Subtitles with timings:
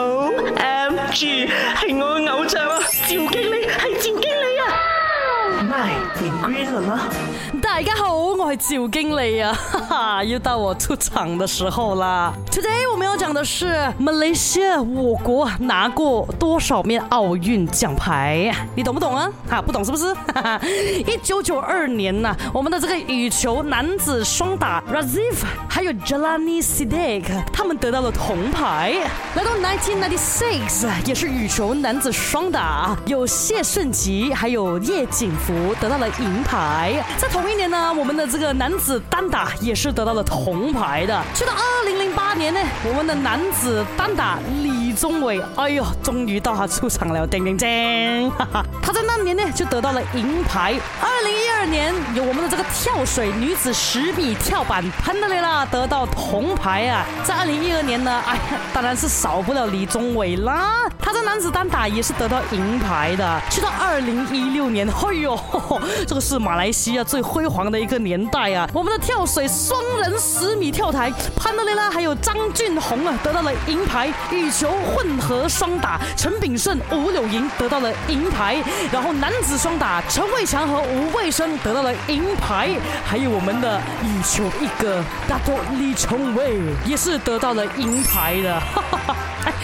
[0.00, 3.47] M G 是我嘅偶像啊，赵基。
[6.42, 7.00] 规则吗？
[7.60, 12.32] 大家好，我是赵经理啊，哈哈，又到我出场的时候啦。
[12.50, 19.28] Today 我们要讲的是马来西亚，我国拿过多少面奥运奖牌你懂不懂啊？
[19.48, 20.12] 哈，不懂是不是？
[20.14, 20.60] 哈哈。
[20.64, 28.94] 一九九二年呐，我们的这个羽球男子双打 Razif 还有 Jelani s i d e k 他们得到了铜牌。
[29.34, 36.27] 来到 nineteen ninety six，也是羽球男子双打，有谢胜吉还有叶景福得到了一。
[36.30, 41.22] 铜牌，在同一年呢，我们的这个男子单打也是得到了铜牌的。
[41.34, 44.77] 去到二零零八年呢，我们的男子单打李。
[44.88, 48.32] 李宗伟，哎呦，终于到他出场了，叮叮叮！
[48.82, 50.74] 他在那年呢就得到了银牌。
[50.98, 57.04] 二零一二年有我们的这个跳水女子十米跳板潘德雷拉得到铜牌啊。
[57.22, 58.42] 在二零一二年呢，哎呀，
[58.72, 60.88] 当然是少不了李宗伟啦。
[60.98, 63.38] 他在男子单打也是得到银牌的。
[63.50, 65.38] 去到二零一六年，哎呦，
[66.08, 68.66] 这个是马来西亚最辉煌的一个年代啊！
[68.72, 74.10] 我们的跳水双人十米跳台潘德雷拉还有张俊宏啊，得到了银牌。
[74.30, 74.77] 羽球。
[74.84, 78.56] 混合双打，陈炳胜、吴柳莹得到了银牌。
[78.92, 82.68] 然后男子双打，陈伟强和吴卫生得到了银牌。
[83.04, 88.58] 还有我们的羽球一哥大多李成伟也是得到了银牌的。
[88.60, 89.16] 哈哈哈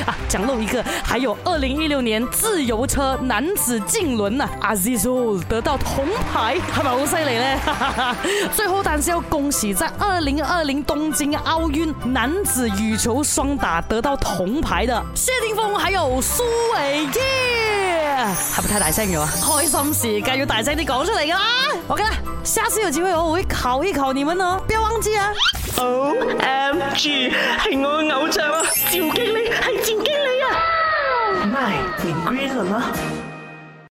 [0.00, 7.58] 啊，讲漏一个，还有二零一六年自由车男子竞轮啊阿 Zhou 得到铜牌，系咪好犀利咧。
[8.56, 16.42] 最后但是要恭喜在二零二零东京奥运男子羽球双打得到铜牌的谢霆锋，还有苏
[16.74, 17.20] 伟杰。
[18.54, 19.24] 系咪太大声嘅话，
[19.56, 21.40] 开心时梗要大声啲讲出嚟噶啦
[21.88, 22.10] ！OK 啦，
[22.44, 25.32] 下次有机会我会考一考你们哦，不要忘记啊。
[25.78, 29.02] o m g 系我偶像啊，赵
[29.82, 30.08] 赵经理
[30.42, 31.68] 啊，妈，
[32.00, 33.31] 变乖了吗？